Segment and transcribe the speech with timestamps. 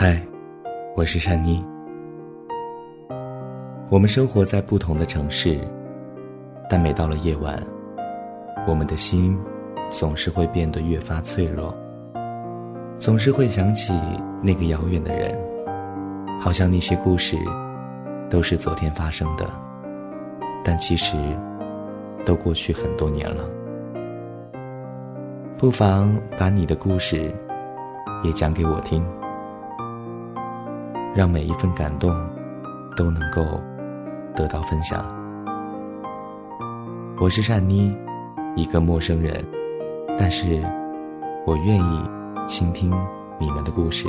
[0.00, 0.16] 嗨，
[0.94, 1.60] 我是善妮。
[3.88, 5.58] 我们生活在不同的城市，
[6.70, 7.60] 但每到了夜晚，
[8.68, 9.36] 我们的心
[9.90, 11.74] 总是会变得越发脆弱，
[12.96, 13.92] 总是会想起
[14.40, 15.36] 那个遥远的人，
[16.38, 17.36] 好像那些故事
[18.30, 19.50] 都是昨天发生的，
[20.62, 21.16] 但其实
[22.24, 23.50] 都过去很多年了。
[25.56, 27.34] 不妨把你的故事
[28.22, 29.04] 也讲给我听。
[31.18, 32.14] 让每一份感动
[32.96, 33.60] 都能够
[34.36, 35.04] 得到分享。
[37.20, 37.92] 我是善妮，
[38.54, 39.44] 一个陌生人，
[40.16, 40.62] 但是
[41.44, 42.08] 我愿意
[42.46, 42.92] 倾听
[43.36, 44.06] 你们的故事。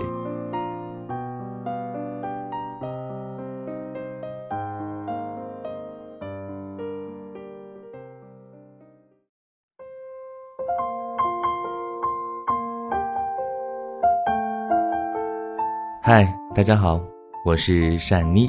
[16.03, 16.99] 嗨，大家好，
[17.45, 18.45] 我是善妮，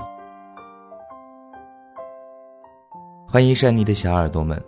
[3.29, 4.61] 欢迎善妮的小耳朵们。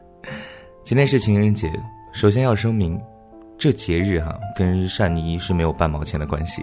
[0.84, 1.72] 今天是情人节，
[2.12, 3.00] 首先要声明，
[3.56, 6.62] 这节日哈跟善妮是没有半毛钱的关系，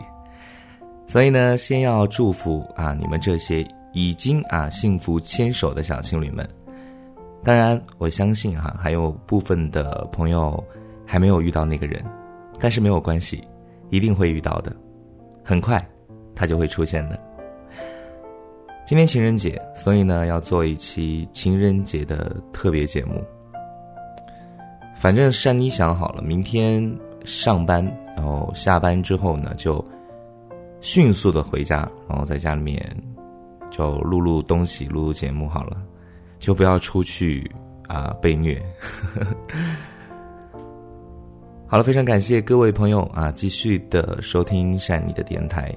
[1.07, 6.47] 所以呢，先要祝福啊你们这些已经啊幸福牵手的小情侣们。
[7.43, 10.63] 当然，我相信哈还有部分的朋友
[11.07, 12.05] 还没有遇到那个人，
[12.59, 13.43] 但是没有关系，
[13.89, 14.71] 一定会遇到的。
[15.43, 15.83] 很快，
[16.35, 17.19] 它就会出现的。
[18.85, 23.23] 今天情人节，所以呢要做一期情人节的特别节目。
[24.95, 26.83] 反正珊妮想好了，明天
[27.23, 27.83] 上班，
[28.15, 29.83] 然后下班之后呢，就
[30.81, 32.85] 迅速的回家，然后在家里面
[33.71, 35.81] 就录录东西，录录节目好了，
[36.39, 37.49] 就不要出去
[37.87, 38.61] 啊被虐。
[41.67, 45.73] 好了，非常感谢各位朋友啊，继续的收听善妮的电台。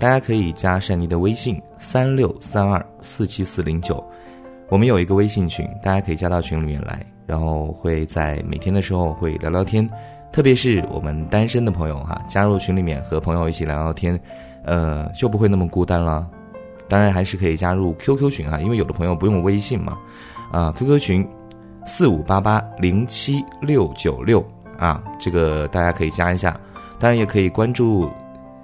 [0.00, 4.02] 大家可以加善妮的微信三六三二四七四零九，
[4.70, 9.86] 我们有一个微信群，大家可以加到群里面来，然后会在每天的时候会聊聊天。
[10.32, 14.18] 特别是我们单身的朋友哈，加入群里面和朋友一起聊聊天，
[14.64, 16.26] 呃，就不会那么孤单了。
[16.88, 19.98] 当然还是可以加入 QQ 群哈，因为有的朋友不用微信嘛，
[20.50, 21.28] 啊，QQ 群
[21.84, 24.42] 四五八八零七六九六。
[24.78, 26.58] 啊，这个大家可以加一下，
[26.98, 28.08] 当然也可以关注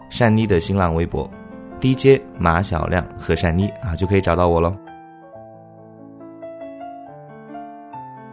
[0.08, 1.28] 善妮的新浪微博
[1.80, 4.76] ，DJ 马小亮和善妮啊，就可以找到我喽。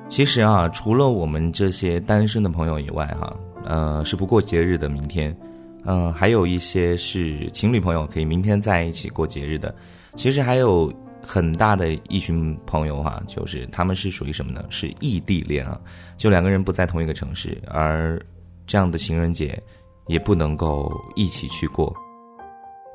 [0.07, 3.35] 其实啊，除了我们这些单身的朋友以外，哈，
[3.65, 5.35] 呃，是不过节日的明天，
[5.85, 9.73] 嗯，还有一些是情侣朋友可以明天在一起过节日的。
[10.15, 10.91] 其实还有。
[11.25, 14.65] 很大的一群朋友哈，就是他们是属于什么呢？
[14.69, 15.79] 是异地恋啊，
[16.17, 18.21] 就两个人不在同一个城市，而
[18.67, 19.57] 这样的情人节
[20.07, 21.93] 也不能够一起去过。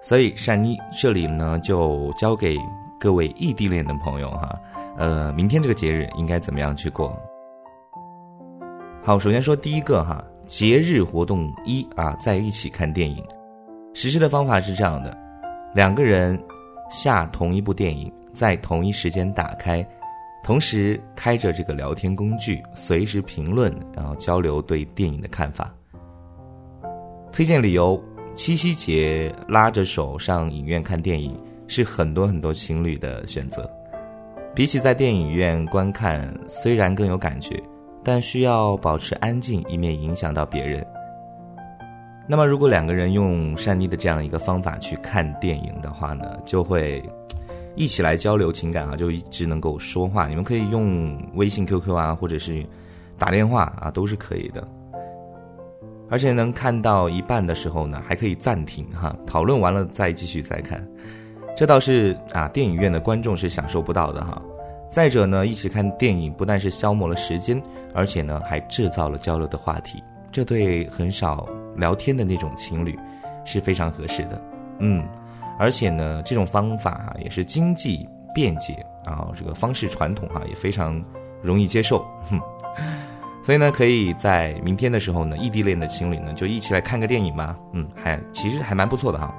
[0.03, 2.57] 所以善妮这里呢，就交给
[2.99, 4.59] 各位异地恋的朋友哈，
[4.97, 7.17] 呃，明天这个节日应该怎么样去过？
[9.03, 13.25] 好，首先说第一个哈，节日活动一啊，在一起看电影。
[13.95, 15.17] 实施的方法是这样的，
[15.75, 16.39] 两个人
[16.91, 18.13] 下同一部电影。
[18.31, 19.85] 在同一时间打开，
[20.45, 25.75] 同时开着这个聊天工具，随时评论，然后交流对电影的看法。
[27.33, 28.03] 推荐理由：
[28.35, 33.71] 七夕节拉着手上影院看电影是很多很多情侣的选择。
[34.55, 37.63] 比起在电影院观看，虽然更有感觉，
[38.03, 40.85] 但需要保持安静，以免影响到别人。
[42.29, 47.03] 那么，如果两个人用善妮的这样一个方法去看电影的话呢，就会。
[47.77, 50.27] 一起来交流情感啊，就一直能够说话。
[50.27, 52.67] 你们可以用微信、QQ 啊，或者是
[53.17, 54.67] 打电话啊，都是可以的。
[56.11, 60.87] 而且能看到一半的时候呢，还可以暂停哈，讨论完了再继续再看。
[61.57, 64.41] 这倒是啊，电影院的观众是享受不到的哈。
[64.91, 67.61] 再者呢，一起看电影不但是消磨了时间，
[67.95, 70.03] 而且呢还制造了交流的话题，
[70.33, 72.99] 这对很少聊天的那种情侣
[73.45, 74.41] 是非常合适的。
[74.79, 75.07] 嗯。
[75.59, 78.75] 而且呢，这种方法哈也是经济便捷
[79.05, 81.05] 啊，这个方式传统哈也非常
[81.43, 81.99] 容易接受，
[82.31, 82.41] 哼。
[83.43, 89.35] 所以呢，可以在明天的时候呢，异地恋的情侣呢就一起来看个电影吧，嗯，还其实还蛮不错的哈。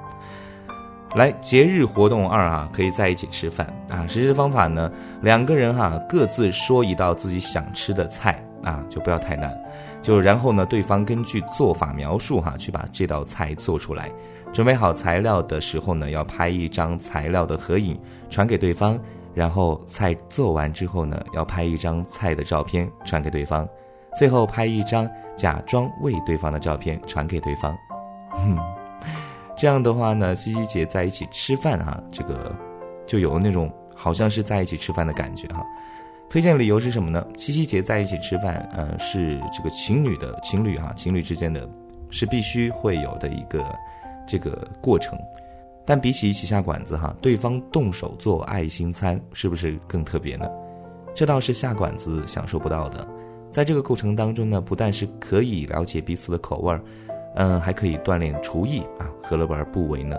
[1.16, 4.06] 来，节日活动二啊，可以在一起吃饭啊。
[4.06, 4.90] 实施方法呢，
[5.22, 9.52] 两个人哈各自说一道自己想吃的菜啊，就不要太难，
[10.00, 14.10] 就然后呢，对方根据做法描述哈去把这道菜做出来。
[14.52, 17.98] 准备好材料的时候呢，要拍一张材料的合影
[18.28, 18.98] 传给对方，
[19.34, 23.68] 然后菜做完之后呢，要拍一张菜的照片传给对方，
[24.16, 27.76] 最后拍一张假装喂对方的照片传给对方。
[28.30, 28.58] 哼
[29.56, 32.54] 这样的话呢，七夕节在一起吃饭哈，这个
[33.06, 35.64] 就有那种好像是在一起吃饭的感觉哈。
[36.30, 37.26] 推荐理由是什么呢？
[37.36, 41.68] 七夕节在一起吃饭，呃，是这个情侣的情侣哈，情侣之间的，
[42.08, 43.62] 是必须会有的一个
[44.26, 45.18] 这个过程。
[45.84, 50.46] 但比起一起下馆子哈，对方动手做爱心餐，是不是更特别呢？
[51.14, 53.06] 这倒是下馆子享受不到的。
[53.50, 56.80] 在这个过程当中呢，不但是可以了解彼此的口味儿，
[57.34, 60.16] 嗯，还可以锻炼厨艺啊，何乐而不为呢？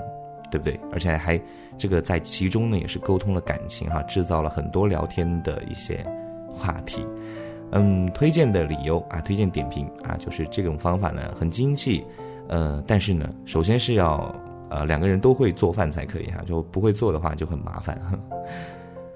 [0.52, 0.78] 对不对？
[0.92, 1.40] 而且还
[1.78, 6.06] 这个在其中呢，也是沟通了感情哈，制造了很多聊天的一些
[6.54, 7.06] 话题。
[7.72, 12.04] 嗯，推荐的理由啊，推荐点评啊，就是这种方法呢很经济，
[12.50, 14.36] 呃，但是呢，首先是要
[14.70, 17.98] 呃两个人都会做饭才可以哈，就不会做的话就很麻烦。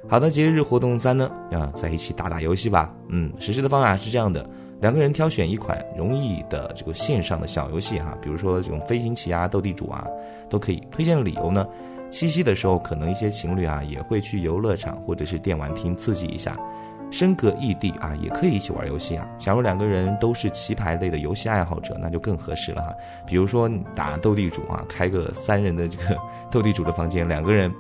[0.08, 2.94] 好的，节日活动三呢，啊，在一起打打游戏吧。
[3.10, 4.48] 嗯，实施的方法是这样的。
[4.80, 10.06] 两个人挑选一款容易的这个线上的小游戏哈，比如说这种飞行棋啊、斗地主啊，
[10.48, 10.82] 都可以。
[10.92, 11.66] 推荐的理由呢，
[12.12, 16.56] 七夕的时候可能一些情侣啊也会去游乐场或者是电玩厅刺激一下，
[17.10, 19.28] 身隔异地啊也可以一起玩游戏啊。
[19.40, 22.94] 假如两个人都是棋牌类的游戏爱好者，那就更合适了哈。
[23.26, 26.16] 比如说打斗地主啊，开个三人的这个
[26.52, 27.74] 斗地主的房间，两个人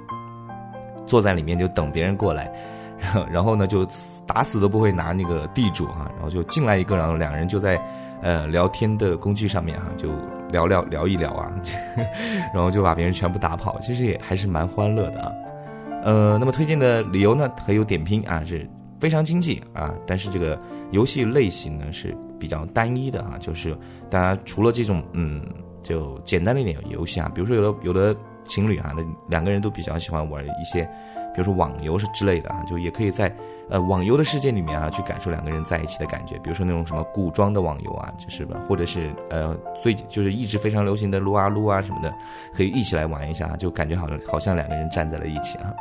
[1.05, 2.51] 坐在里面就等别人过来。
[3.29, 3.85] 然后呢，就
[4.25, 7.79] 打死都不会拿那个地主哈，然后就进来一个，然后两人就在，
[8.21, 10.09] 呃，聊天的工具上面哈，就
[10.49, 11.51] 聊聊聊一聊啊，
[12.53, 15.31] 然后就把别人全部打跑，其实也还是蛮欢乐的啊。
[16.03, 18.67] 呃，那么推荐的理由呢，很有点评啊，是
[18.97, 20.57] 非常经济啊，但是这个
[20.91, 23.77] 游戏类型呢是比较单一的啊，就是
[24.09, 25.45] 大家除了这种嗯，
[25.83, 30.87] 就简单的一点游戏啊，比如说有的有的情侣啊，那两个人都比较喜欢玩一些。
[31.33, 33.29] 比如说网游是之类的啊，就也可以在，
[33.69, 36.37] 呃，网游的世界里面啊，去感受两个人在一起的感觉。
[36.37, 39.53] 比如说那种什么古装的网游啊，就是吧，或者是呃，
[39.83, 42.13] 最就是一直非常流行的撸啊撸啊什么的，
[42.55, 45.73] 可以一起来玩一下，就感觉好像好像两个人站在了一起啊。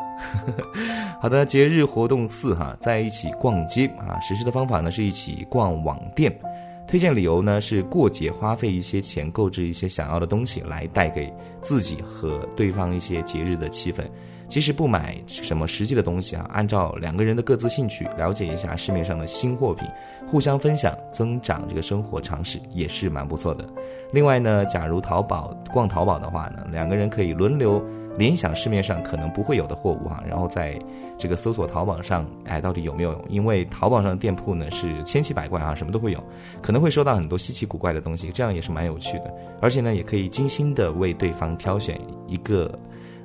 [1.23, 6.37] 好的，节日活动四哈，在一起逛街啊，实施的方法呢是一起逛网店，
[6.87, 14.05] 推荐理由呢是过节花费一些钱购置一些想要的东西，来带给自己和对方一些节日的气氛。
[14.47, 19.89] 其实不买什么实际的东西啊，按照两个人的各自兴趣，了解一下市面上的新货品，
[20.27, 23.67] 互相分享，增长这个生活常识也是蛮不错的。
[24.13, 27.83] 另外呢，假如淘宝逛淘宝的话呢，两个人可以轮流
[28.17, 30.79] 联想市面上可能不会有的货物哈，然后在
[31.19, 33.19] 这个搜索淘宝上，哎，到底有没有？
[33.29, 36.23] 因为淘宝上的店铺呢是千奇百怪啊，什么都会有，
[36.63, 39.35] 可能会收到很多稀奇古怪的东西，这样也是蛮有趣的。
[39.61, 42.71] 而且呢，也可以精心的为对方挑选一个。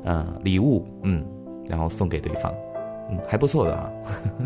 [0.01, 1.25] 呃，礼物，嗯，
[1.67, 2.53] 然后送给对方，
[3.11, 3.91] 嗯，还不错的啊。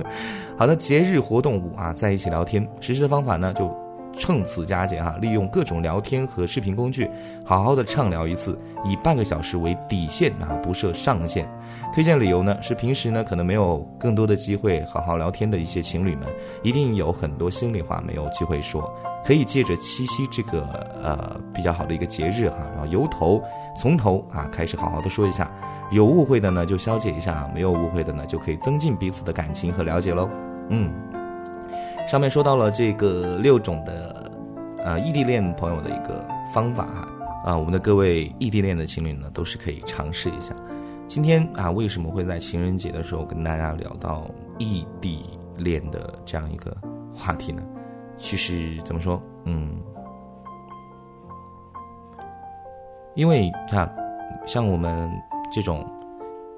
[0.58, 3.72] 好的，节日活动五啊，在一起聊天，实施的方法呢，就
[4.18, 7.10] 趁此佳节哈，利用各种聊天和视频工具，
[7.44, 11.48] 好好的畅聊一次，以半个小时为底线啊，不设上限。
[11.94, 16.28] 推荐理由呢，是平时呢可能没有更多的机会好好聊天的一些情侣们，
[16.62, 18.92] 一定有很多心里话没有机会说，
[19.24, 20.62] 可以借着七夕这个
[21.04, 23.42] 呃比较好的一个节日哈，然后由头。
[23.76, 25.52] 从头啊开始好好的说一下，
[25.92, 30.30] 有误会的呢就消解一下，没有误会的呢就可以增进彼此的感情和了解喽。
[30.70, 30.94] 嗯，
[32.08, 34.32] 上面说到了这个六种的
[34.84, 36.24] 呃异地恋朋友的一个
[36.54, 37.08] 方法哈
[37.46, 40.54] 啊，我们的各位异地恋的情侣呢都是可以尝试一下。
[41.08, 45.26] 今天啊为什么会在情人节的时候跟大家聊到异地
[45.58, 46.76] 恋的这样一个
[47.14, 47.62] 话题呢？
[48.18, 49.76] 其实怎么说，嗯。
[53.16, 53.88] 因为看，
[54.44, 55.08] 像我们
[55.52, 55.86] 这种，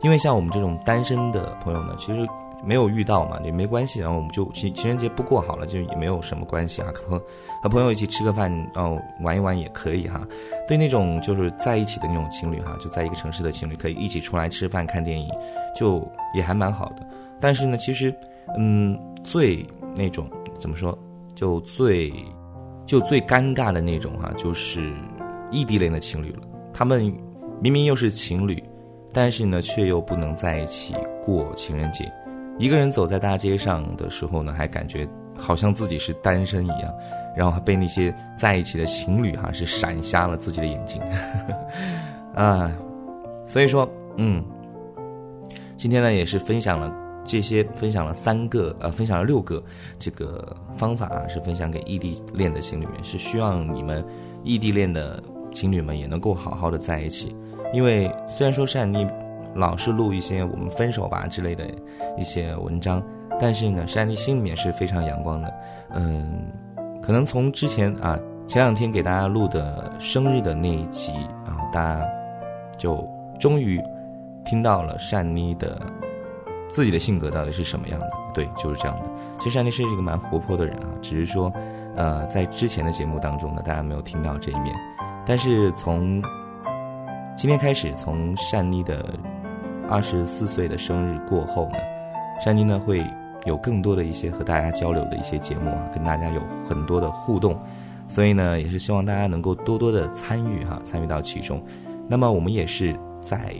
[0.02, 2.26] 因为像我们这种单身的朋友呢，其实
[2.66, 4.00] 没有遇到嘛，也没关系。
[4.00, 6.92] 然后我们就情情人节不过好了，就也没有什么关系啊。
[6.94, 7.22] 和
[7.62, 10.28] 和朋友一起吃个饭，然后玩一玩也可以哈。
[10.68, 15.30] 对那种就是在一起的那种情侣哈，就在一个城市的情侣，可以一起出来吃饭看电影，
[15.76, 17.08] 就也还蛮好的。
[17.40, 18.14] 但是呢，其实，
[18.58, 20.28] 嗯，最那种
[20.60, 20.98] 怎么说，
[21.36, 22.12] 就最
[22.86, 24.92] 就最尴尬的那种哈，就是。
[25.52, 26.40] 异地恋的情侣了，
[26.74, 27.00] 他们
[27.62, 28.62] 明明又是情侣，
[29.14, 30.94] 但是呢，却又不能在一起
[31.24, 32.12] 过情人节。
[32.58, 35.08] 一个人走在大街上的时候呢，还感觉
[35.38, 36.94] 好像自己是单身一样，
[37.36, 41.02] 然后还被那些在一起的情侣哈是闪瞎了自己的眼睛。
[42.34, 42.72] 啊，
[43.46, 44.44] 所以说，嗯，
[45.78, 46.94] 今天呢也是分享了
[47.26, 49.62] 这些，分享了三个，呃，分享了六个
[50.00, 54.04] 这个方法啊，是分享给异地恋的情侣们，是希望你们
[54.44, 55.22] 异地恋的。
[55.54, 57.34] 情侣们也能够好好的在一起，
[57.74, 59.08] 因为虽然说善妮
[59.56, 61.66] 老是录一些我们分手吧之类的
[62.18, 63.02] 一些文章，
[63.40, 65.54] 但是呢，善妮心里面是非常阳光的。
[65.92, 66.52] 嗯，
[67.02, 71.14] 可能从之前啊前两天给大家录的生日的那一集
[71.46, 72.06] 啊，大家
[72.78, 73.08] 就
[73.40, 73.82] 终于
[74.44, 75.82] 听到了善妮的
[76.70, 78.12] 自己的性格到底是什么样的。
[78.34, 79.06] 对，就是这样的。
[79.40, 81.52] 其实善妮是一个蛮活泼的人啊，只是说，
[81.96, 84.76] 呃，在之前的节目当中呢，大家没有听到这一面。
[85.26, 86.22] 但是从
[87.38, 89.18] 今天开始，从善妮的
[89.90, 91.78] 二十四岁的生日过后呢，
[92.42, 93.06] 山妮呢会
[93.46, 97.58] 有更多的一些和大家交流的一些节目啊，跟大家有很多的互动。
[98.08, 101.64] 所以呢，也是希望大家能够多多的参与哈，参与到其中。
[102.08, 103.56] 那么我们也是在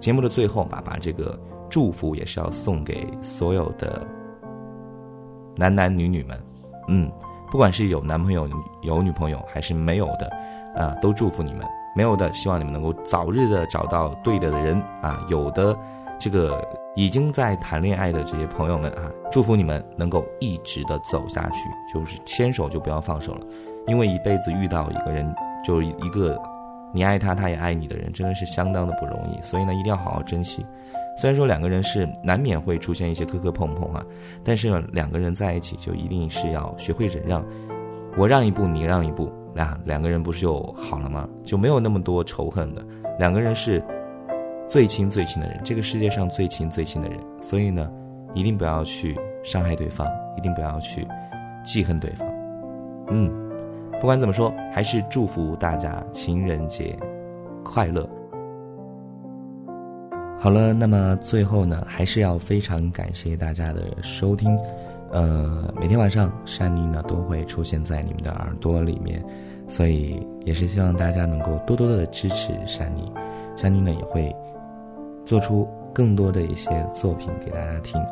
[0.00, 1.38] 节目的最后吧，把这个
[1.68, 4.04] 祝福也是要送给所有的
[5.56, 6.40] 男男女女们，
[6.88, 7.10] 嗯，
[7.50, 8.48] 不管是有男朋友、
[8.82, 10.28] 有女朋友还是没有的，
[10.74, 11.64] 啊，都祝福你们。
[11.94, 15.24] 没有的，希望你们能够早日的找到对的人啊。
[15.28, 15.76] 有的，
[16.18, 16.60] 这个
[16.96, 23.46] 已经在谈恋爱的这些朋友们啊，祝福你们能够一直的走下去，就是牵手就不要放手了。
[23.86, 25.34] 因为一辈子遇到一个人，
[25.64, 26.40] 就是一个
[26.92, 29.40] 你爱他，他也爱你的人，真的是相当的不容易。
[29.42, 30.64] 所以呢，一定要好好珍惜。
[31.16, 34.04] 虽然说两个人是难免会出现一些磕磕碰碰啊，
[34.42, 37.44] 但是呢，两个人在一起就一定是要学会忍让，
[38.16, 41.28] 我让一步，你让一步，那两个人不是就好了吗？
[41.44, 42.84] 就没有那么多仇恨的。
[43.18, 43.82] 两个人是
[44.66, 47.18] 最亲最亲的人，这个世界上最亲最亲的人。
[47.40, 47.90] 所以呢，
[48.34, 50.06] 一定不要去伤害对方，
[50.36, 51.06] 一定不要去
[51.64, 52.28] 记恨对方。
[53.08, 53.30] 嗯。
[54.00, 56.98] 不管怎么说，还是祝福大家情人节
[57.62, 58.06] 快乐。
[60.38, 64.58] 好了，那么最后呢，还是要非常感谢大家的收听。
[65.14, 69.24] 呃，每天晚上珊妮呢都会出现在你们的耳朵里面，
[69.68, 73.10] 所以也是希望大家能够多多的支持珊妮。
[73.56, 74.34] 珊妮呢也会
[75.24, 78.02] 做出更多的一些作品给大家听。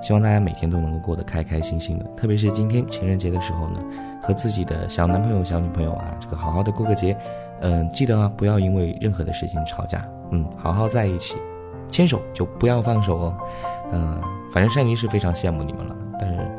[0.00, 3.80] 希望大家每天都能够过得开开心心的，特别是今天情人节的时候呢，
[4.22, 7.16] 和自己的小男朋友、小女朋友啊，这个好好的过个节。
[7.60, 10.08] 嗯，记得啊，不要因为任何的事情吵架。
[10.30, 11.36] 嗯，好好在一起，
[11.88, 13.36] 牵手就不要放手哦。
[13.92, 14.20] 嗯，
[14.52, 16.50] 反正善妮是非常羡慕你们了，但是，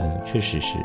[0.00, 0.78] 嗯，确实是，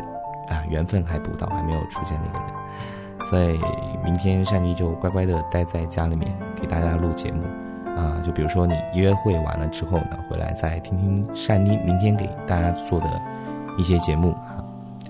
[0.50, 3.60] 啊，缘分还不到，还没有出现那个人，所以
[4.04, 7.42] 明天善妮就乖乖的待在家里面给大家录节目。
[7.96, 13.22] 啊，就比如说你约会完了之后呢，回来再听听善妮明天给大家做的
[13.78, 14.60] 一些节目啊，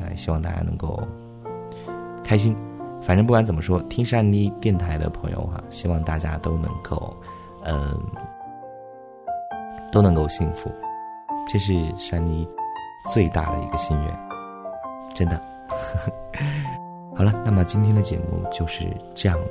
[0.03, 1.01] 哎，希望大家能够
[2.23, 2.55] 开心。
[3.01, 7.11] 反正不管怎么说，听善妮电台的朋友哈，希望大家都能够，
[7.63, 7.99] 嗯，
[9.91, 10.71] 都能够幸福，
[11.51, 12.47] 这是善妮
[13.13, 14.19] 最大的一个心愿，
[15.13, 15.41] 真的。
[17.15, 19.47] 好了，那么今天的节目就是这样了。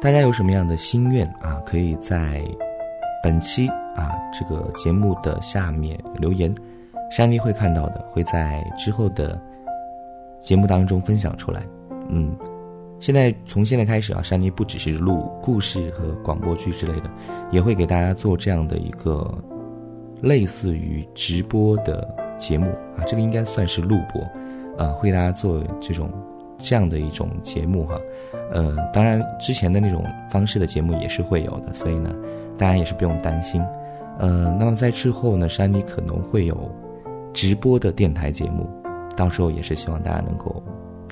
[0.00, 1.60] 大家有什么样的心愿啊？
[1.64, 2.44] 可以在
[3.22, 6.54] 本期啊这个节目的下面留言，
[7.10, 9.40] 珊妮会看到的，会在之后的
[10.40, 11.62] 节目当中分享出来。
[12.10, 12.36] 嗯，
[13.00, 17.10] 现在从现在开始啊，珊妮不只是录故事和广播剧之类的，
[17.50, 19.36] 也会给大家做这样的一个
[20.20, 22.06] 类似于直播的
[22.38, 24.22] 节目啊，这个应该算是录播
[24.82, 26.10] 啊，会给大家做这种。
[26.60, 27.96] 这样的一种节目哈，
[28.50, 32.12] 呃，当然之前的那种方式的节目也是会有的，所以呢，
[32.58, 33.62] 大家也是不用担心。
[34.18, 36.68] 呃，那么在之后呢，山妮可能会有
[37.32, 38.68] 直播的电台节目，
[39.16, 40.60] 到时候也是希望大家能够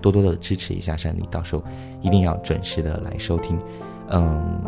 [0.02, 1.62] 多多的支持一下山妮，到时候
[2.02, 3.56] 一定要准时的来收听。
[4.08, 4.60] 嗯，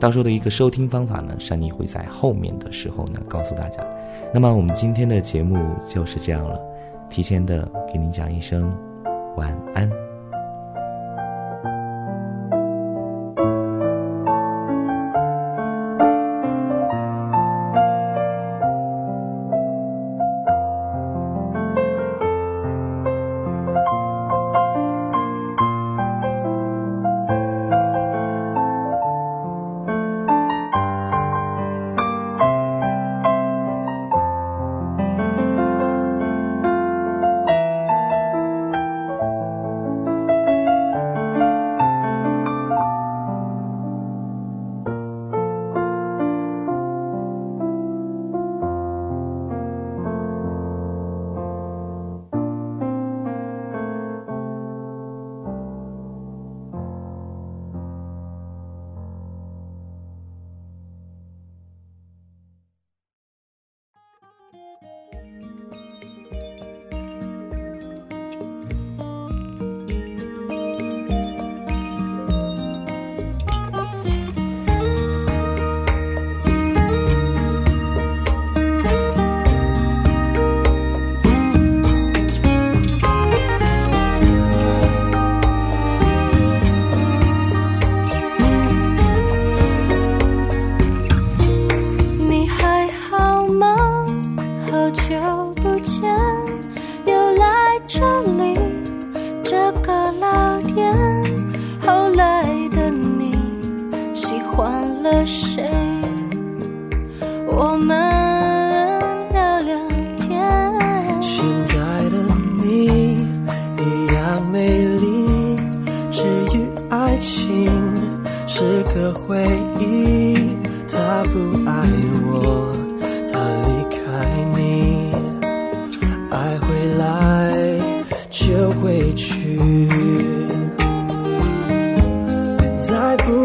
[0.00, 3.84] 到时候的一个收听方法呢，山妮会在后面的时候呢告诉大家。
[4.32, 5.56] 那么我们今天的节目
[5.88, 6.60] 就是这样了，
[7.08, 8.76] 提前的给您讲一声
[9.36, 10.03] 晚安。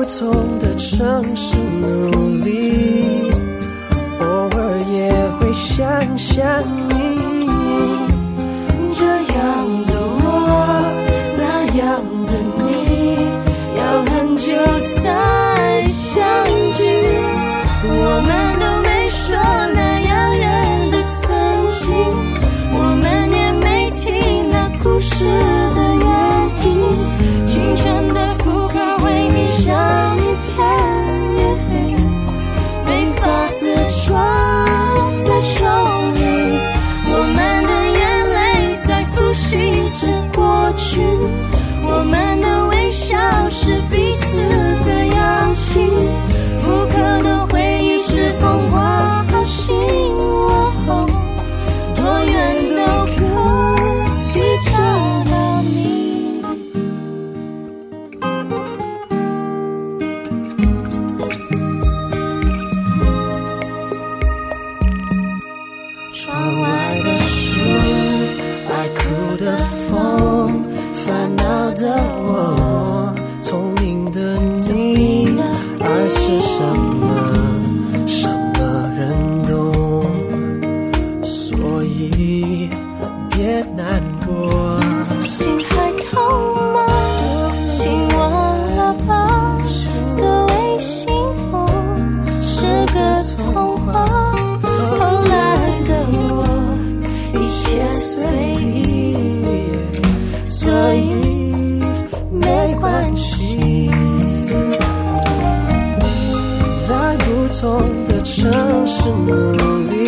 [0.10, 3.30] 不同的城市努力，
[4.20, 6.99] 偶尔也会想想你。
[43.70, 44.09] should be
[107.60, 108.50] 不同的城
[108.88, 109.99] 市努力。